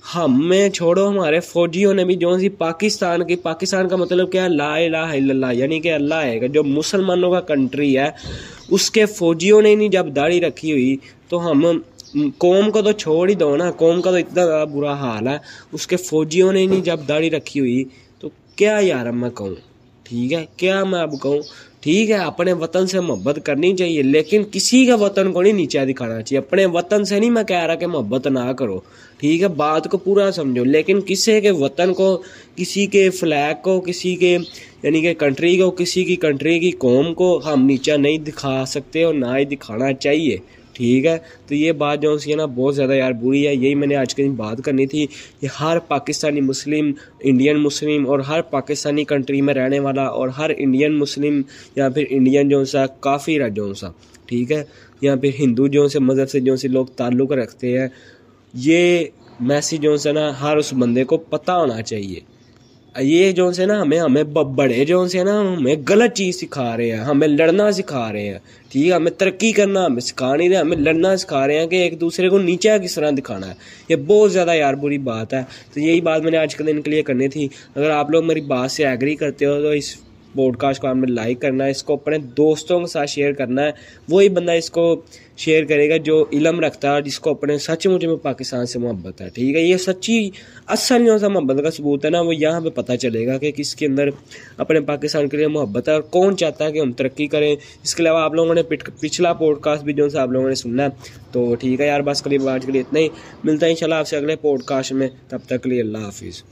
ہمیں 0.04 0.68
چھوڑو 0.68 1.08
ہمارے 1.08 1.38
فوجیوں 1.40 1.92
نے 1.94 2.04
بھی 2.04 2.14
جو 2.16 2.36
سی 2.38 2.48
پاکستان 2.58 3.24
کی 3.26 3.36
پاکستان 3.42 3.88
کا 3.88 3.96
مطلب 3.96 4.30
کیا 4.32 4.44
ہے؟ 4.44 4.48
لا 4.48 4.74
الہ 4.76 4.96
الا 4.96 5.32
اللہ 5.32 5.52
یعنی 5.52 5.80
کہ 5.80 5.92
اللہ 5.92 6.24
ہے 6.24 6.48
جو 6.48 6.64
مسلمانوں 6.64 7.30
کا 7.30 7.40
کنٹری 7.40 7.96
ہے، 7.98 8.08
اس 8.68 8.90
کے 8.90 9.06
فوجیوں 9.06 9.60
نے 9.62 9.74
نہیں 9.74 9.88
جب 9.88 10.14
داڑھی 10.16 10.40
رکھی 10.40 10.72
ہوئی، 10.72 10.96
تو 11.28 11.50
ہم 11.50 11.64
قوم 12.38 12.70
کو 12.70 12.82
تو 12.82 12.92
چھوڑ 12.92 13.28
ہی 13.28 13.34
دو 13.34 13.56
نا، 13.56 13.70
قوم 13.70 14.00
کا 14.02 14.10
تو 14.10 14.16
اتنا 14.16 14.44
زیادہ 14.44 14.68
برا 14.70 14.92
حال 14.94 15.28
ہے، 15.28 15.36
اس 15.72 15.86
کے 15.86 15.96
فوجیوں 15.96 16.52
نے 16.52 16.66
نہیں 16.66 16.80
جب 16.80 17.08
داڑھی 17.08 17.30
رکھی 17.30 17.60
ہوئی، 17.60 17.84
تو 18.20 18.28
کیا 18.56 18.76
یار 18.82 19.06
میں 19.12 19.30
کہوں؟ 19.30 19.54
ٹھیک 20.06 20.32
ہے، 20.32 20.44
کیا 20.56 20.82
میں 20.84 21.00
اب 21.00 21.14
کہوں؟ 21.22 21.40
ٹھیک 21.82 22.10
ہے، 22.10 22.16
اپنے 22.16 22.52
وطن 22.52 22.86
سے 22.86 23.00
محبت 23.00 23.38
کرنی 23.44 23.76
چاہیے، 23.76 24.02
لیکن 24.02 24.42
کسی 24.52 24.86
کا 24.86 24.94
وطن 24.94 25.32
کو 25.32 25.42
نہیں 25.42 25.52
نیچے 25.52 25.84
دکھانا 25.84 26.22
چاہیے۔ 26.22 26.38
اپنے 26.38 26.66
وطن 26.66 27.04
سے 27.04 27.20
نہیں 27.20 27.30
میں 27.30 27.44
کہہ 27.44 27.64
رہا 27.64 27.74
کہ 27.74 27.86
محبت 27.86 28.26
نہ 28.26 28.52
کرو۔ 28.52 28.80
ٹھیک 29.18 29.42
ہے، 29.42 29.48
بات 29.48 29.88
کو 29.88 29.98
پورا 29.98 30.32
سمجھو، 30.32 30.64
لیکن 30.64 31.00
کسی 31.06 31.40
کے 31.40 31.50
وطن 31.50 31.94
کو، 31.94 32.22
کسی 32.56 32.86
کے 32.86 33.10
فلیگ 33.10 33.62
کو، 33.62 33.80
کسی 33.80 34.16
کے 34.16 34.38
یعنی 34.82 35.00
کہ 35.00 35.14
کنٹری 35.14 35.58
کو، 35.58 35.70
کسی 35.70 36.04
کی 36.04 36.16
کنٹری 36.16 36.58
کی 36.58 36.70
قوم 36.70 37.14
کو 37.14 37.40
ہم 37.46 37.66
نیچا 37.66 37.96
نہیں 37.96 38.18
دکھا 38.18 38.64
سکتے 38.66 39.02
اور 39.02 39.14
نہ 39.14 39.26
ہی 39.38 39.44
دکھانا 39.44 39.92
چاہیے۔ 39.92 40.36
ٹھیک 40.72 41.06
ہے۔ 41.06 41.18
تو 41.48 41.54
یہ 41.54 41.72
بات 41.72 42.02
جو 42.02 42.18
سی 42.18 42.30
ہے 42.30 42.36
نا 42.36 42.44
بہت 42.44 42.76
زیادہ 42.76 42.92
یار 42.92 43.12
بری 43.12 43.46
ہے۔ 43.46 43.54
یہی 43.54 43.74
میں 43.74 43.86
نے 43.86 43.96
آج 43.96 44.14
کے 44.14 44.22
دن 44.22 44.34
بات 44.34 44.64
کرنی 44.64 44.86
تھی 44.86 45.06
کہ 45.40 45.46
ہر 45.60 45.78
پاکستانی 45.78 46.40
مسلم، 46.40 46.92
انڈین 47.20 47.56
مسلم 47.56 48.08
اور 48.08 48.18
ہر 48.18 48.42
پاکستانی 48.42 49.04
کنٹری 49.04 49.40
میں 49.40 49.54
رہنے 49.54 49.78
والا 49.78 50.02
اور 50.02 50.28
ہر 50.28 50.50
انڈین 50.56 50.92
مسلم 50.92 51.42
یا 51.76 51.88
پھر 51.88 52.04
انڈین 52.10 52.48
جو 52.48 52.64
سا 52.64 52.86
کافی 52.86 53.38
رہ 53.38 53.48
جو 53.48 53.74
سا، 53.74 53.88
ٹھیک 54.26 54.52
ہے۔ 54.52 54.64
یا 55.00 55.16
پھر 55.16 55.30
ہندو 55.38 55.66
جو 55.66 55.88
سے 55.88 55.98
مذہب 55.98 56.30
سے 56.30 56.40
جو 56.40 56.56
سے 56.56 56.68
لوگ 56.68 56.86
تعلق 56.86 57.32
رکھتے 57.32 57.80
ہیں۔ 57.80 57.88
یہ 58.54 59.04
میسیج 59.40 59.80
جو 59.80 59.96
سے 59.96 60.12
نا 60.12 60.40
ہر 60.40 60.56
اس 60.56 60.72
بندے 60.72 61.04
کو 61.04 61.16
پتہ 61.16 61.52
ہونا 61.52 61.82
چاہیے۔ 61.82 62.20
یہ 63.00 63.32
جو 63.32 63.52
سے 63.52 63.66
نا 63.66 63.82
ہمیں 63.82 64.00
ہمیں 64.00 64.22
بڑے 64.24 64.84
جو 64.84 65.08
سے 65.08 65.24
نا 65.24 65.40
ہمیں 65.40 65.74
غلط 65.88 66.12
چیز 66.12 66.40
سکھا 66.40 66.76
رہے 66.76 66.90
ہیں، 66.90 66.98
ہمیں 66.98 67.28
لڑنا 67.28 67.72
سکھا 67.72 68.12
رہے 68.12 68.26
ہیں۔ 68.26 68.38
ٹھیک 68.68 68.86
ہے، 68.86 68.92
ہمیں 68.92 69.10
ترقی 69.10 69.52
کرنا، 69.52 69.86
ہمیں 69.86 70.00
سکھا 70.00 70.36
نہیں 70.36 70.48
رہے، 70.48 70.56
ہمیں 70.56 70.76
لڑنا 70.76 71.16
سکھا 71.16 71.46
رہے 71.46 71.58
ہیں 71.58 71.66
کہ 71.66 71.76
ایک 71.76 72.00
دوسرے 72.00 72.28
کو 72.28 72.38
نیچے 72.38 72.70
کس 72.84 72.94
طرح 72.94 73.10
دکھانا 73.10 73.48
ہے۔ 73.48 73.54
یہ 73.88 73.96
بہت 73.96 74.32
زیادہ 74.32 74.54
یار 74.54 74.74
بری 74.74 74.98
بات 74.98 75.34
ہے۔ 75.34 75.42
تو 75.74 75.80
یہی 75.80 76.00
بات 76.00 76.22
میں 76.22 76.30
نے 76.30 76.36
آج 76.36 76.56
کے 76.56 76.64
دن 76.64 76.82
کے 76.82 76.90
لیے 76.90 77.02
کرنی 77.02 77.28
تھی۔ 77.28 77.48
اگر 77.76 77.90
آپ 77.90 78.10
لوگ 78.10 78.26
میری 78.26 78.40
بات 78.40 78.70
سے 78.70 78.86
ایگری 78.86 79.14
کرتے 79.14 79.46
ہو 79.46 79.60
تو 79.62 79.68
اس 79.68 79.96
پوڈ 80.32 80.56
کاسٹ 80.56 80.80
کو 80.80 80.88
آپ 80.88 80.96
نے 80.96 81.06
لائک 81.06 81.40
کرنا 81.40 81.64
ہے، 81.64 81.70
اس 81.70 81.82
کو 81.82 81.92
اپنے 81.92 82.18
دوستوں 82.18 82.80
کے 82.80 82.86
ساتھ 82.86 83.10
شیئر 83.10 83.32
کرنا 83.32 83.62
ہے۔ 83.62 83.70
وہی 84.08 84.28
بندہ 84.28 84.52
اس 84.52 84.70
کو 84.70 85.02
شیئر 85.38 85.64
کرے 85.64 85.88
گا 85.90 85.96
جو 86.02 86.24
علم 86.32 86.60
رکھتا 86.60 86.94
ہے 86.94 87.02
جس 87.02 87.18
کو 87.20 87.30
اپنے 87.30 87.56
سچ 87.60 87.86
مجھے 87.86 88.08
میں 88.08 88.16
پاکستان 88.22 88.66
سے 88.66 88.78
محبت 88.78 89.20
ہے 89.20 89.28
ٹھیک 89.30 89.56
ہے 89.56 89.60
یہ 89.60 89.76
سچی 89.78 90.18
اصل 90.68 91.06
جو 91.06 91.18
سا 91.18 91.28
محبت 91.28 91.62
کا 91.64 91.70
ثبوت 91.70 92.04
ہے 92.04 92.10
نا 92.10 92.20
وہ 92.20 92.34
یہاں 92.36 92.60
پہ 92.60 92.70
پتہ 92.74 92.96
چلے 92.96 93.26
گا 93.26 93.36
کہ 93.38 93.50
کس 93.52 93.74
کے 93.74 93.86
اندر 93.86 94.08
اپنے 94.58 94.80
پاکستان 94.86 95.28
کے 95.28 95.36
لیے 95.36 95.46
محبت 95.48 95.88
ہے 95.88 95.94
اور 95.94 96.02
کون 96.10 96.36
چاہتا 96.36 96.64
ہے 96.64 96.72
کہ 96.72 96.80
ہم 96.80 96.92
ترقی 96.94 97.26
کریں 97.28 97.54
اس 97.82 97.94
کے 97.94 98.02
علاوہ 98.02 98.20
آپ 98.20 98.34
لوگوں 98.34 98.54
نے 98.54 98.62
پچھلا 99.00 99.32
پوڈ 99.34 99.60
کاسٹ 99.60 99.84
بھی 99.84 99.92
جو 99.92 100.08
سا 100.08 100.22
آپ 100.22 100.30
لوگوں 100.30 100.48
نے 100.48 100.54
سننا 100.56 100.84
ہے 100.84 101.10
تو 101.32 101.54
ٹھیک 101.56 101.80
ہے 101.80 101.86
یار 101.86 102.00
بس 102.02 102.22
قریب 102.22 102.48
آج 102.48 102.66
کے 102.66 102.72
لیے 102.72 102.80
اتنا 102.80 103.00
ہی 103.00 103.08
ملتا 103.44 103.66
ہے 103.66 103.72
ان 103.74 103.92
آپ 103.92 104.08
سے 104.08 104.16
اگلے 104.16 104.36
پوڈ 104.38 104.62
کاسٹ 104.64 104.92
میں 104.94 105.08
تب 105.28 105.46
تک 105.46 105.62
کے 105.62 105.68
لیے 105.68 105.80
اللہ 105.80 106.04
حافظ 106.04 106.42